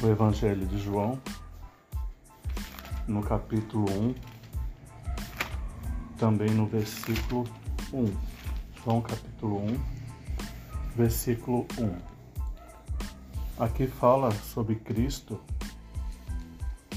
[0.00, 1.20] o Evangelho de João,
[3.08, 4.14] no capítulo 1,
[6.16, 7.44] também no versículo
[7.92, 8.16] 1.
[8.84, 9.80] João capítulo 1,
[10.94, 11.98] versículo 1.
[13.58, 15.40] Aqui fala sobre Cristo,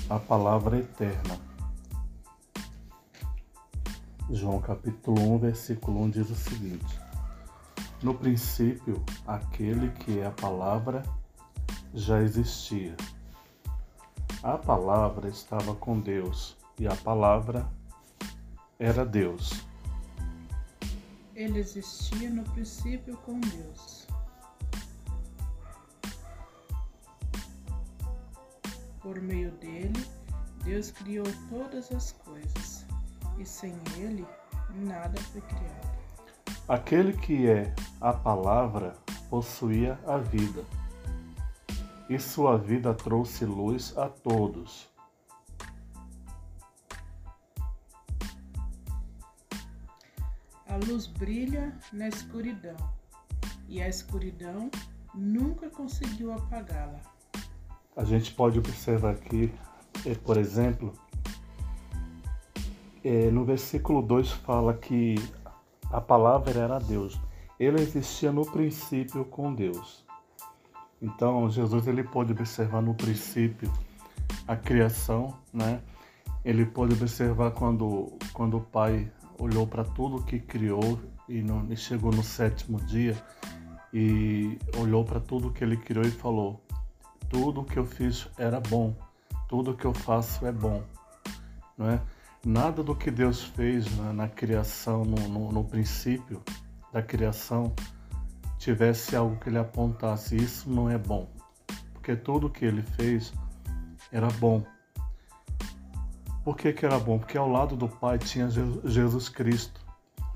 [0.08, 1.40] a palavra eterna.
[4.30, 7.00] João capítulo 1, versículo 1 diz o seguinte:
[8.04, 11.02] No princípio, aquele que é a palavra
[11.94, 12.96] já existia.
[14.42, 17.68] A palavra estava com Deus e a palavra
[18.80, 19.64] era Deus.
[21.36, 24.08] Ele existia no princípio com Deus.
[29.02, 30.06] Por meio dele,
[30.64, 32.86] Deus criou todas as coisas,
[33.40, 34.26] e sem ele,
[34.76, 35.92] nada foi criado.
[36.68, 38.96] Aquele que é a palavra
[39.30, 40.64] possuía a vida
[42.12, 44.90] e sua vida trouxe luz a todos.
[50.68, 52.76] A luz brilha na escuridão,
[53.70, 54.70] e a escuridão
[55.16, 57.00] nunca conseguiu apagá-la.
[57.96, 59.54] A gente pode observar aqui,
[60.06, 60.92] eh, por exemplo,
[63.06, 65.16] eh, no versículo 2 fala que
[65.90, 67.18] a palavra era Deus.
[67.58, 70.01] Ele existia no princípio com Deus.
[71.02, 73.72] Então, Jesus ele pôde observar no princípio
[74.48, 75.82] a criação, né?
[76.46, 82.12] Ele pôde observar quando, quando o Pai olhou para tudo que criou e, e chegou
[82.12, 83.16] no sétimo dia
[83.94, 86.62] e olhou para tudo que ele criou e falou:
[87.30, 88.96] tudo que eu fiz era bom,
[89.48, 90.84] tudo que eu faço é bom,
[91.78, 92.02] não é?
[92.46, 96.42] Nada do que Deus fez na, na criação, no, no, no princípio
[96.92, 97.74] da criação,
[98.62, 101.28] tivesse algo que ele apontasse, isso não é bom.
[101.94, 103.34] Porque tudo que ele fez
[104.12, 104.64] era bom.
[106.44, 107.18] Por que, que era bom?
[107.18, 108.50] Porque ao lado do Pai tinha
[108.86, 109.82] Jesus Cristo,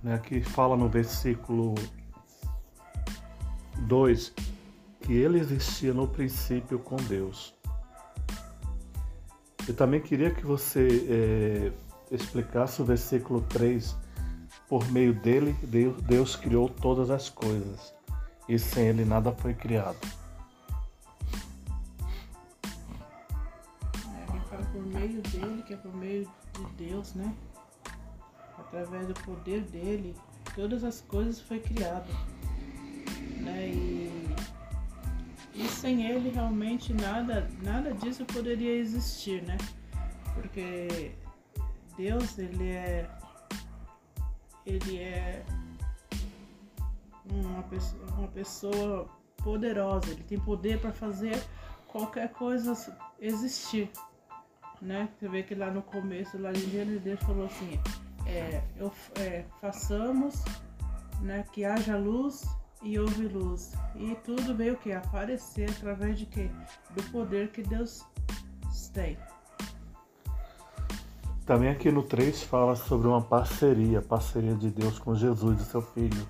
[0.02, 1.75] né, que fala no versículo
[3.81, 4.34] 2
[5.02, 7.53] que ele existia no princípio com Deus.
[9.68, 11.72] Eu também queria que você é,
[12.12, 13.96] explicasse o versículo 3.
[14.68, 17.96] Por meio dele, Deus, Deus criou todas as coisas
[18.48, 19.98] e sem ele nada foi criado.
[24.14, 27.34] É, ele fala por meio dele, que é por meio de Deus, né?
[28.58, 30.16] Através do poder dele,
[30.56, 32.12] todas as coisas foi criado.
[33.42, 33.70] Né?
[33.70, 34.36] E,
[35.54, 39.58] e sem ele realmente nada, nada disso poderia existir, né?
[40.34, 41.12] Porque
[41.98, 43.10] Deus, ele é
[44.66, 45.46] ele é
[47.30, 49.08] uma pessoa, uma pessoa
[49.44, 51.42] poderosa, ele tem poder para fazer
[51.88, 52.74] qualquer coisa
[53.20, 53.90] existir.
[54.81, 55.09] Né?
[55.18, 57.80] Você vê que lá no começo, lá em Gênesis, Deus falou assim,
[58.26, 60.44] é, eu, é, façamos
[61.22, 62.46] né, que haja luz
[62.81, 63.74] e houve luz.
[63.96, 66.50] E tudo veio que aparecer através de quê?
[66.96, 68.06] Do poder que Deus
[68.94, 69.18] tem.
[71.46, 75.82] Também aqui no 3 fala sobre uma parceria, parceria de Deus com Jesus e seu
[75.82, 76.28] filho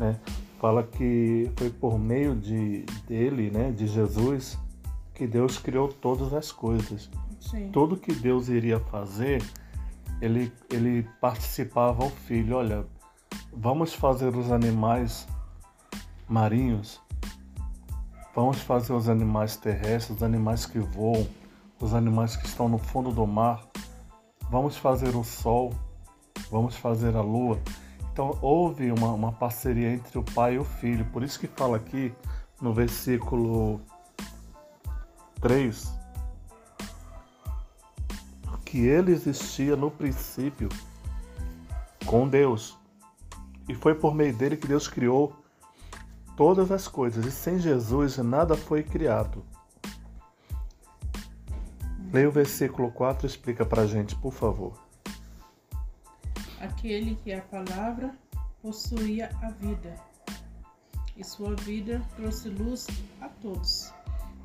[0.00, 0.18] né?
[0.60, 4.58] Fala que foi por meio de dele, né, de Jesus,
[5.14, 7.08] que Deus criou todas as coisas.
[7.40, 7.70] Sim.
[7.72, 9.42] Tudo que Deus iria fazer,
[10.20, 12.56] ele, ele participava ao filho.
[12.56, 12.84] Olha,
[13.50, 15.26] vamos fazer os animais
[16.28, 17.00] marinhos,
[18.34, 21.26] vamos fazer os animais terrestres, os animais que voam,
[21.80, 23.66] os animais que estão no fundo do mar,
[24.50, 25.72] vamos fazer o sol,
[26.50, 27.58] vamos fazer a lua.
[28.20, 31.06] Então houve uma, uma parceria entre o pai e o filho.
[31.06, 32.12] Por isso que fala aqui
[32.60, 33.80] no versículo
[35.40, 35.90] 3
[38.66, 40.68] que ele existia no princípio
[42.04, 42.78] com Deus.
[43.66, 45.32] E foi por meio dele que Deus criou
[46.36, 47.24] todas as coisas.
[47.24, 49.42] E sem Jesus nada foi criado.
[52.12, 54.89] Leia o versículo 4 e explica pra gente, por favor.
[56.80, 58.14] Aquele que é a palavra
[58.62, 59.94] possuía a vida,
[61.14, 62.86] e sua vida trouxe luz
[63.20, 63.92] a todos.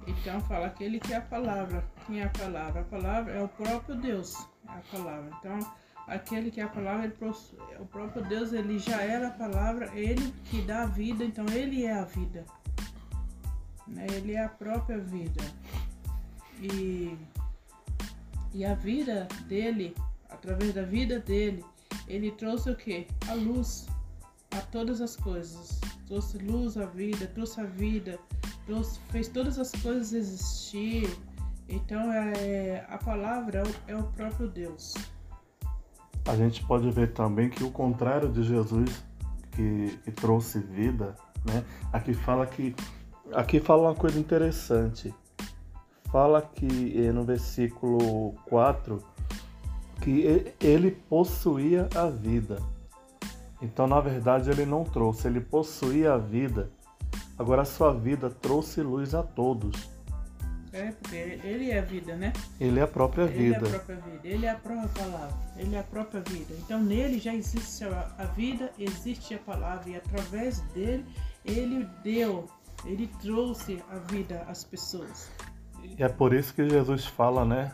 [0.05, 1.89] Então fala aquele que é a palavra.
[2.05, 2.81] Quem é a palavra?
[2.81, 4.35] A palavra é o próprio Deus,
[4.67, 5.31] é a palavra.
[5.39, 5.59] Então
[6.07, 10.33] aquele que é a palavra, possui, o próprio Deus, ele já era a palavra, ele
[10.51, 12.43] que dá a vida, então ele é a vida.
[13.87, 14.07] Né?
[14.11, 15.41] Ele é a própria vida.
[16.59, 17.17] E,
[18.53, 19.95] e a vida dele,
[20.29, 21.63] através da vida dele,
[22.07, 23.07] ele trouxe o que?
[23.27, 23.87] A luz
[24.51, 25.79] a todas as coisas.
[26.07, 28.19] Trouxe luz à vida, trouxe a vida,
[28.65, 31.09] trouxe, fez todas as coisas existir.
[31.67, 34.93] Então é, a palavra é o, próprio Deus.
[36.27, 39.03] A gente pode ver também que o contrário de Jesus
[39.51, 41.15] que, que trouxe vida,
[41.45, 41.63] né?
[41.91, 42.75] Aqui fala que
[43.33, 45.13] aqui fala uma coisa interessante.
[46.11, 49.03] Fala que eh, no versículo 4
[50.05, 52.61] que ele possuía a vida.
[53.59, 56.69] Então, na verdade, ele não trouxe, ele possuía a vida.
[57.39, 59.89] Agora, a sua vida trouxe luz a todos.
[60.71, 62.33] É, porque ele é a vida, né?
[62.59, 63.65] Ele é a própria vida.
[63.65, 66.53] Ele é a própria vida, ele é a própria palavra, ele é a própria vida.
[66.59, 71.03] Então, nele já existe a vida, existe a palavra, e através dele,
[71.43, 72.45] ele deu,
[72.85, 75.31] ele trouxe a vida às pessoas.
[75.81, 77.71] E é por isso que Jesus fala, né?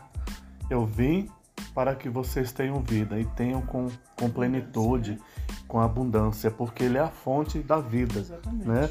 [0.70, 1.28] Eu vim
[1.74, 3.88] para que vocês tenham vida e tenham com,
[4.18, 5.18] com plenitude,
[5.66, 8.20] com abundância, porque Ele é a fonte da vida.
[8.20, 8.68] Exatamente.
[8.68, 8.90] Né?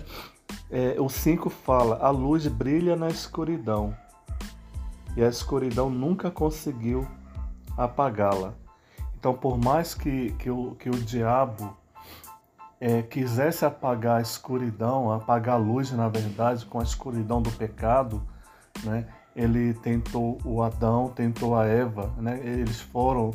[0.69, 3.95] É, o 5 fala: a luz brilha na escuridão
[5.15, 7.07] e a escuridão nunca conseguiu
[7.77, 8.53] apagá-la.
[9.17, 11.77] Então, por mais que, que, o, que o diabo
[12.79, 18.25] é, quisesse apagar a escuridão, apagar a luz, na verdade, com a escuridão do pecado,
[18.83, 19.05] né?
[19.35, 22.39] Ele tentou o Adão, tentou a Eva, né?
[22.43, 23.31] Eles foram,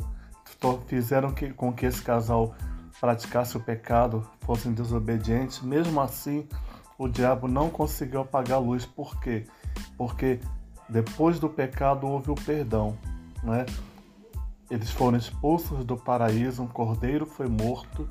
[0.85, 2.53] fizeram que, com que esse casal
[2.99, 5.61] praticasse o pecado, fossem desobedientes.
[5.61, 6.47] Mesmo assim,
[6.97, 8.85] o diabo não conseguiu apagar a luz.
[8.85, 9.45] Por quê?
[9.97, 10.39] Porque
[10.89, 12.97] depois do pecado houve o perdão,
[13.43, 13.65] né?
[14.69, 18.07] Eles foram expulsos do paraíso, um cordeiro foi morto,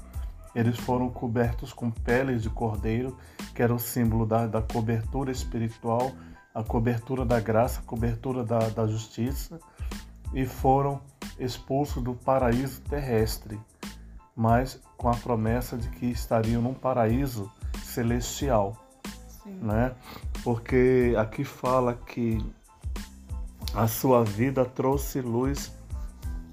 [0.54, 3.16] eles foram cobertos com peles de cordeiro,
[3.54, 6.12] que era o símbolo da, da cobertura espiritual
[6.56, 9.60] a cobertura da graça, a cobertura da, da justiça,
[10.32, 11.02] e foram
[11.38, 13.60] expulsos do paraíso terrestre,
[14.34, 17.52] mas com a promessa de que estariam num paraíso
[17.84, 18.74] celestial.
[19.28, 19.50] Sim.
[19.60, 19.94] Né?
[20.42, 22.42] Porque aqui fala que
[23.74, 25.70] a sua vida trouxe luz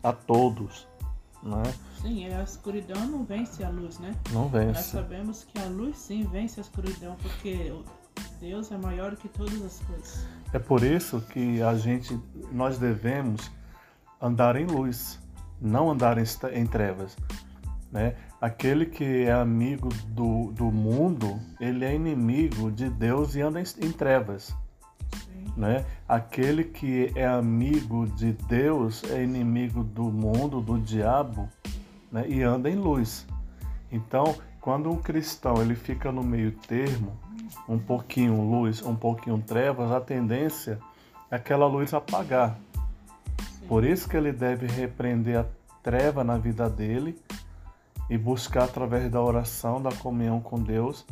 [0.04, 0.86] a todos.
[1.42, 1.64] Né?
[2.02, 4.14] Sim, a escuridão não vence a luz, né?
[4.34, 4.74] Não vence.
[4.74, 7.74] Nós sabemos que a luz sim vence a escuridão, porque
[8.40, 10.26] Deus é maior que todas as coisas.
[10.52, 12.20] É por isso que a gente,
[12.52, 13.52] nós devemos
[14.22, 15.20] andar em luz,
[15.60, 17.16] não andar em, em trevas.
[17.92, 18.16] Né?
[18.42, 23.66] Aquele que é amigo do, do mundo, ele é inimigo de Deus e anda em,
[23.82, 24.54] em trevas.
[25.56, 25.86] Né?
[26.08, 31.48] Aquele que é amigo de Deus é inimigo do mundo, do diabo,
[32.12, 32.26] né?
[32.28, 33.26] e anda em luz.
[33.92, 37.20] Então, quando um cristão ele fica no meio termo,
[37.68, 40.80] um pouquinho luz, um pouquinho trevas, a tendência
[41.30, 42.58] é aquela luz apagar.
[43.40, 43.68] Sim.
[43.68, 45.46] Por isso que ele deve repreender a
[45.82, 47.20] treva na vida dele
[48.10, 51.06] e buscar através da oração, da comunhão com Deus,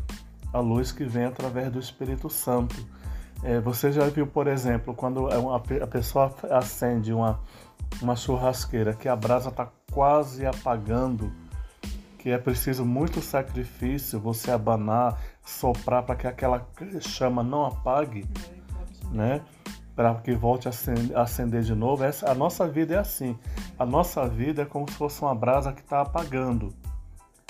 [0.54, 2.76] a luz que vem através do Espírito Santo.
[3.44, 7.40] É, você já viu, por exemplo, quando a pessoa acende uma,
[8.02, 11.32] uma churrasqueira que a brasa está quase apagando,
[12.22, 16.68] que é preciso muito sacrifício, você abanar, soprar para que aquela
[17.00, 18.28] chama não apague,
[19.12, 19.42] né?
[19.96, 20.72] Para que volte a
[21.22, 22.04] acender, de novo.
[22.04, 23.38] Essa, a nossa vida é assim.
[23.78, 26.72] A nossa vida é como se fosse uma brasa que está apagando.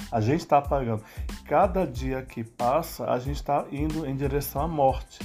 [0.09, 1.03] A gente está apagando.
[1.45, 5.19] Cada dia que passa, a gente está indo em direção à morte,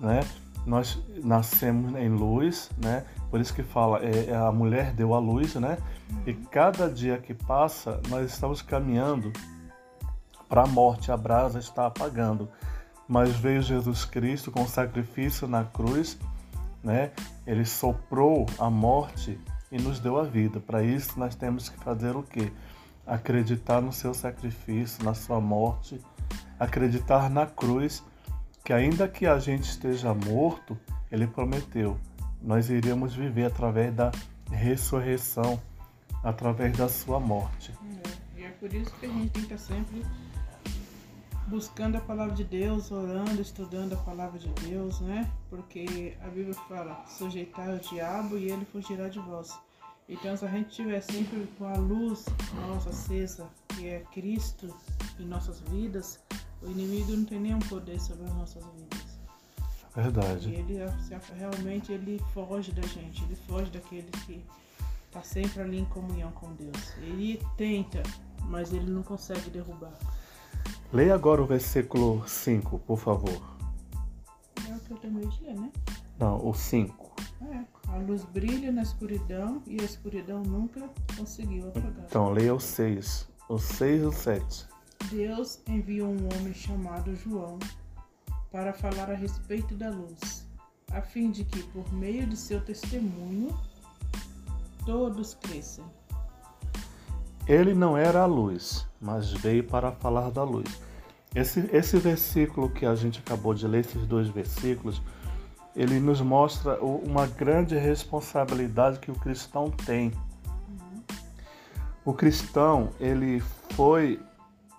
[0.00, 0.20] né?
[0.66, 3.04] Nós nascemos em luz, né?
[3.32, 5.78] Por isso que fala, é, é a mulher deu a luz, né?
[6.26, 9.32] E cada dia que passa, nós estamos caminhando
[10.50, 12.46] para a morte, a brasa está apagando.
[13.08, 16.18] Mas veio Jesus Cristo com sacrifício na cruz,
[16.84, 17.12] né?
[17.46, 20.60] Ele soprou a morte e nos deu a vida.
[20.60, 22.52] Para isso nós temos que fazer o quê?
[23.06, 25.98] Acreditar no seu sacrifício, na sua morte,
[26.60, 28.04] acreditar na cruz,
[28.62, 30.78] que ainda que a gente esteja morto,
[31.10, 31.98] ele prometeu,
[32.42, 34.10] nós iríamos viver através da
[34.50, 35.60] ressurreição,
[36.22, 37.72] através da sua morte.
[38.36, 40.04] É, e é por isso que a gente tem que estar sempre
[41.46, 45.30] buscando a palavra de Deus, orando, estudando a palavra de Deus, né?
[45.50, 49.58] Porque a Bíblia fala: sujeitar o diabo e ele fugirá de vós.
[50.08, 52.26] Então, se a gente estiver sempre com a luz
[52.68, 54.74] nossa acesa, que é Cristo
[55.18, 56.20] em nossas vidas,
[56.60, 59.11] o inimigo não tem nenhum poder sobre as nossas vidas.
[59.94, 60.48] Verdade.
[60.48, 60.78] E ele
[61.38, 64.44] realmente ele foge da gente, ele foge daquele que
[65.06, 66.96] está sempre ali em comunhão com Deus.
[66.98, 68.02] Ele tenta,
[68.44, 69.92] mas ele não consegue derrubar.
[70.92, 73.42] Leia agora o versículo 5, por favor.
[74.68, 75.70] É o que eu terminei de ler, né?
[76.18, 77.14] Não, o 5.
[77.42, 82.06] É, a luz brilha na escuridão e a escuridão nunca conseguiu apagar.
[82.06, 83.28] Então, leia o 6.
[83.48, 84.66] O 6 e o 7.
[85.10, 87.58] Deus enviou um homem chamado João.
[88.52, 90.46] Para falar a respeito da luz,
[90.92, 93.48] a fim de que, por meio de seu testemunho,
[94.84, 95.86] todos cresçam.
[97.48, 100.68] Ele não era a luz, mas veio para falar da luz.
[101.34, 105.00] Esse, esse versículo que a gente acabou de ler, esses dois versículos,
[105.74, 110.12] ele nos mostra uma grande responsabilidade que o cristão tem.
[112.04, 113.40] O cristão, ele
[113.70, 114.20] foi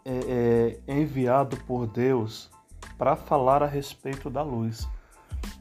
[0.05, 2.52] é, é, enviado por Deus
[3.03, 4.87] para falar a respeito da luz.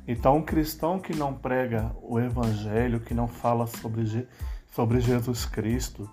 [0.06, 4.28] Então, um cristão que não prega o evangelho, que não fala sobre,
[4.70, 6.08] sobre Jesus Cristo,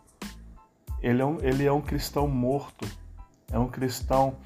[1.04, 2.84] ele é, um, ele é um cristão morto,
[3.52, 4.38] é um cristão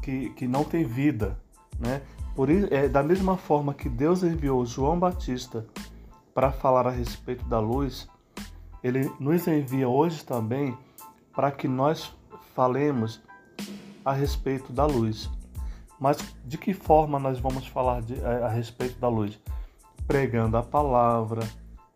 [0.00, 1.38] que, que não tem vida.
[1.78, 2.00] Né?
[2.34, 5.66] Por é, da mesma forma que Deus enviou João Batista
[6.32, 8.08] para falar a respeito da luz,
[8.82, 10.74] ele nos envia hoje também
[11.34, 12.10] para que nós
[12.54, 13.20] falemos
[14.02, 15.28] a respeito da luz.
[16.00, 16.16] Mas
[16.46, 19.38] de que forma nós vamos falar de, a, a respeito da luz?
[20.06, 21.46] Pregando a palavra,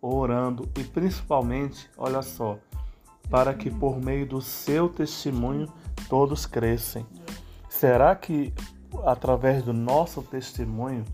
[0.00, 2.58] orando e principalmente, olha só,
[3.30, 5.66] para que por meio do seu testemunho
[6.08, 7.06] todos crescem.
[7.70, 8.52] Será que
[9.04, 11.04] através do nosso testemunho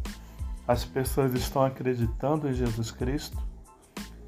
[0.67, 3.39] as pessoas estão acreditando em Jesus Cristo?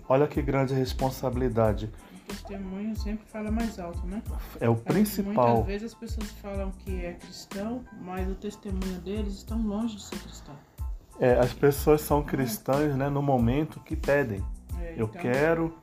[0.09, 1.91] Olha que grande responsabilidade.
[2.33, 4.23] O testemunho sempre fala mais alto, né?
[4.59, 5.49] É o principal.
[5.49, 10.03] Muitas vezes as pessoas falam que é cristão, mas o testemunho deles estão longe de
[10.03, 10.55] ser cristão.
[11.21, 14.43] É, as pessoas são cristãs né, no momento que pedem.
[14.81, 15.77] É, eu então, quero,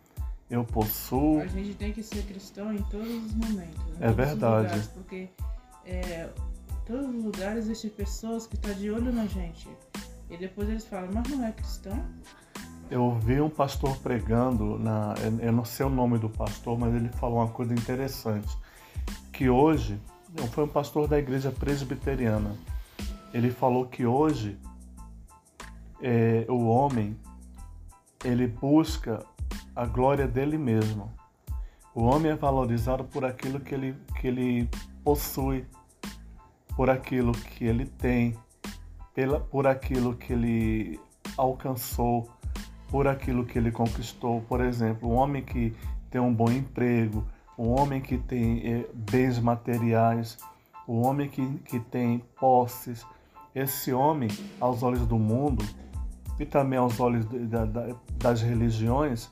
[0.50, 1.39] eu possuo.
[1.41, 3.79] A gente tem que ser cristão em todos os momentos.
[4.01, 4.63] É verdade.
[4.63, 5.29] Lugares, porque
[5.86, 6.29] é,
[6.72, 9.70] em todos os lugares existem pessoas que estão tá de olho na gente.
[10.29, 12.03] E depois eles falam, mas não é cristão?
[12.89, 17.10] Eu ouvi um pastor pregando, na, eu não sei o nome do pastor, mas ele
[17.10, 18.58] falou uma coisa interessante.
[19.31, 20.00] Que hoje,
[20.51, 22.55] foi um pastor da igreja presbiteriana.
[23.31, 24.58] Ele falou que hoje
[26.01, 27.15] é, o homem
[28.24, 29.24] ele busca
[29.75, 31.12] a glória dele mesmo.
[31.93, 34.69] O homem é valorizado por aquilo que ele, que ele
[35.03, 35.65] possui,
[36.75, 38.36] por aquilo que ele tem,
[39.13, 41.00] pela, por aquilo que ele
[41.38, 42.29] alcançou,
[42.89, 44.41] por aquilo que ele conquistou.
[44.41, 45.75] Por exemplo, um homem que
[46.10, 47.25] tem um bom emprego,
[47.58, 50.38] um homem que tem eh, bens materiais,
[50.88, 53.05] um homem que, que tem posses.
[53.53, 54.29] Esse homem,
[54.60, 55.63] aos olhos do mundo
[56.39, 59.29] e também aos olhos da, da, das religiões,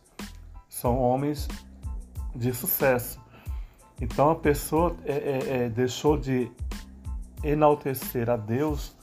[0.67, 1.47] são homens
[2.35, 3.19] de sucesso.
[3.99, 6.51] Então a pessoa é, é, é, deixou de
[7.43, 8.95] enaltecer a Deus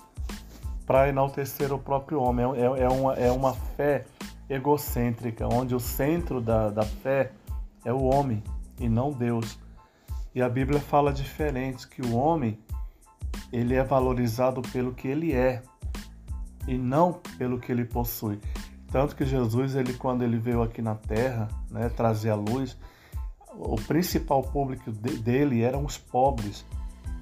[0.86, 2.44] para enaltecer o próprio homem.
[2.54, 4.04] É, é, é, uma, é uma fé
[4.48, 7.32] egocêntrica, onde o centro da, da fé
[7.84, 8.42] é o homem
[8.78, 9.58] e não Deus.
[10.34, 12.58] E a Bíblia fala diferente, que o homem
[13.52, 15.62] ele é valorizado pelo que ele é
[16.66, 18.38] e não pelo que ele possui.
[18.90, 22.76] Tanto que Jesus, ele quando ele veio aqui na Terra, né, trazer a luz,
[23.56, 26.64] o principal público dele eram os pobres,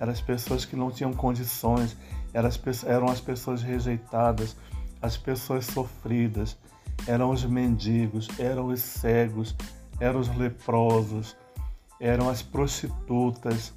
[0.00, 1.96] eram as pessoas que não tinham condições,
[2.32, 4.56] eram as, pessoas rejeitadas,
[5.00, 6.56] as pessoas sofridas,
[7.06, 9.54] eram os mendigos, eram os cegos,
[10.00, 11.36] eram os leprosos,
[12.00, 13.72] eram as prostitutas.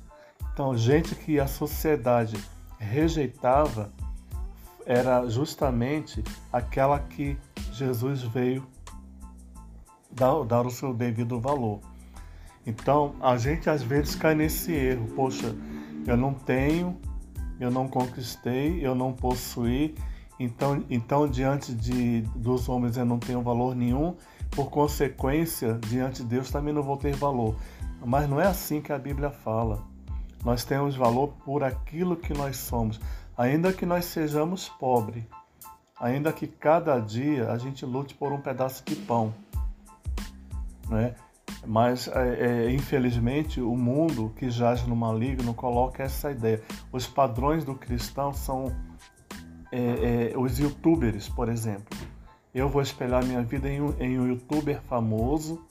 [0.54, 2.38] Então, gente que a sociedade
[2.80, 3.92] rejeitava
[4.86, 7.38] era justamente aquela que
[7.72, 8.66] Jesus veio
[10.12, 11.80] dar, dar o seu devido valor.
[12.66, 15.08] Então, a gente às vezes cai nesse erro.
[15.16, 15.56] Poxa,
[16.08, 16.98] eu não tenho,
[17.60, 19.96] eu não conquistei, eu não possuí,
[20.40, 24.16] então, então diante de, dos homens eu não tenho valor nenhum,
[24.52, 27.56] por consequência, diante de Deus também não vou ter valor.
[28.06, 29.84] Mas não é assim que a Bíblia fala.
[30.44, 33.00] Nós temos valor por aquilo que nós somos,
[33.36, 35.24] ainda que nós sejamos pobres,
[36.00, 39.34] ainda que cada dia a gente lute por um pedaço de pão.
[40.88, 41.16] Né?
[41.66, 46.62] Mas, é, é, infelizmente, o mundo que jaz no maligno coloca essa ideia.
[46.92, 48.72] Os padrões do cristão são
[49.72, 51.98] é, é, os youtubers, por exemplo.
[52.54, 55.62] Eu vou espelhar minha vida em um, em um youtuber famoso,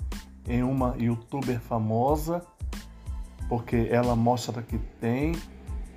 [0.47, 2.43] em uma youtuber famosa,
[3.49, 5.33] porque ela mostra que tem,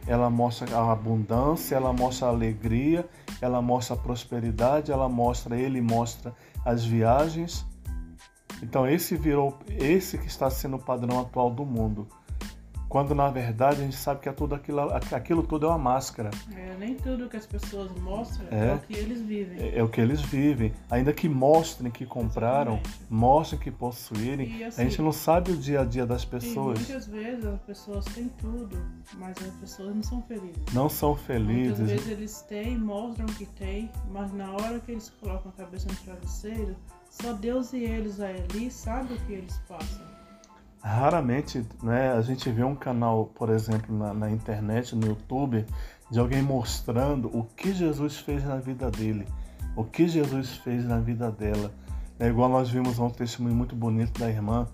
[0.08, 3.08] ela mostra a abundância, ela mostra a alegria,
[3.42, 7.66] ela mostra a prosperidade, ela mostra, ele mostra as viagens.
[8.63, 12.08] Então esse virou, esse que está sendo o padrão atual do mundo.
[12.89, 14.79] Quando na verdade a gente sabe que é tudo aquilo,
[15.12, 16.32] aquilo tudo é uma máscara.
[16.56, 19.60] É, nem tudo que as pessoas mostram é, é o que eles vivem.
[19.60, 20.74] É, é, o que eles vivem.
[20.89, 23.03] Ainda que mostrem que compraram, Exatamente.
[23.10, 26.79] mostrem que possuírem, assim, a gente não sabe o dia a dia das pessoas.
[26.79, 28.77] E muitas vezes as pessoas têm tudo,
[29.15, 30.74] mas as pessoas não são felizes.
[30.74, 31.79] Não são felizes.
[31.79, 35.88] Muitas vezes eles têm, mostram que têm, mas na hora que eles colocam a cabeça
[35.89, 36.75] no travesseiro,
[37.10, 40.16] só Deus e eles ali sabem o que eles passam.
[40.81, 45.65] Raramente né, a gente vê um canal, por exemplo, na, na, internet, no YouTube,
[46.10, 49.27] de alguém mostrando o que Jesus fez na vida dele,
[49.75, 51.74] o que Jesus fez na vida dela.
[52.19, 54.67] É igual nós vimos um testemunho muito bonito da irmã,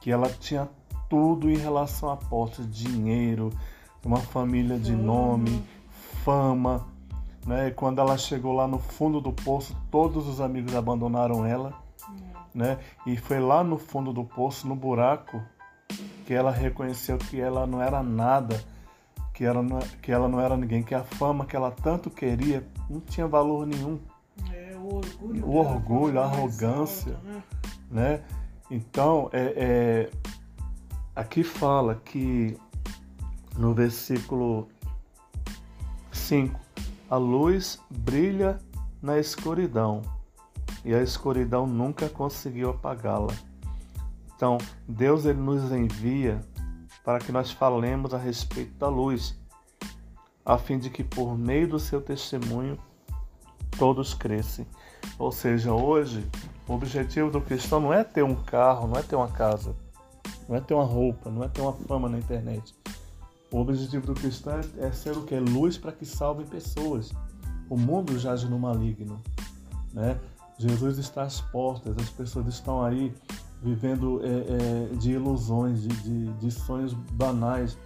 [0.00, 0.68] que ela tinha
[1.08, 3.50] tudo em relação a posse, dinheiro,
[4.04, 5.62] uma família de nome,
[6.24, 6.86] fama.
[7.46, 7.68] Né?
[7.68, 11.85] E quando ela chegou lá no fundo do poço, todos os amigos abandonaram ela
[12.56, 12.78] né?
[13.06, 15.42] E foi lá no fundo do poço, no buraco,
[16.24, 18.64] que ela reconheceu que ela não era nada,
[19.34, 22.66] que ela não, que ela não era ninguém, que a fama que ela tanto queria
[22.88, 24.00] não tinha valor nenhum.
[24.50, 25.46] É, o orgulho.
[25.46, 27.42] O orgulho, a arrogância, alta, né?
[27.90, 28.24] né?
[28.70, 30.10] Então, é, é,
[31.14, 32.56] aqui fala que
[33.56, 34.66] no versículo
[36.10, 36.58] 5,
[37.10, 38.58] a luz brilha
[39.02, 40.15] na escuridão
[40.86, 43.34] e a escuridão nunca conseguiu apagá-la.
[44.36, 46.40] Então, Deus ele nos envia
[47.04, 49.36] para que nós falemos a respeito da luz,
[50.44, 52.78] a fim de que por meio do seu testemunho
[53.76, 54.64] todos cresçam.
[55.18, 56.24] Ou seja, hoje
[56.68, 59.74] o objetivo do cristão não é ter um carro, não é ter uma casa,
[60.48, 62.72] não é ter uma roupa, não é ter uma fama na internet.
[63.50, 65.36] O objetivo do cristão é, é ser o que?
[65.36, 67.12] Luz para que salvem pessoas.
[67.68, 69.20] O mundo jaz no maligno.
[69.92, 70.16] Né?
[70.58, 73.14] Jesus está às portas, as pessoas estão aí
[73.62, 74.28] vivendo é,
[74.92, 77.78] é, de ilusões, de, de, de, sonhos banais.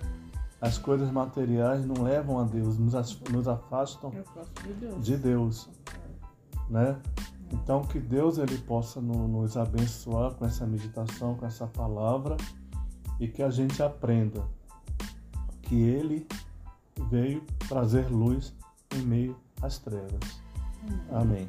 [0.60, 2.92] As coisas materiais não levam a Deus, nos,
[3.30, 5.04] nos afastam de Deus.
[5.04, 5.68] de Deus.
[6.68, 6.96] Né?
[7.52, 12.36] Então que Deus ele possa no, nos abençoar com essa meditação, com essa palavra
[13.18, 14.44] e que a gente aprenda
[15.62, 16.26] que Ele
[17.10, 18.52] veio trazer luz
[18.97, 20.42] em meio às trevas.
[21.10, 21.47] Amém.